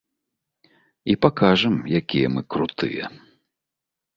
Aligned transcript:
І 1.13 1.17
пакажам, 1.27 1.75
якія 1.99 2.27
мы 2.37 2.41
крутыя. 2.55 3.05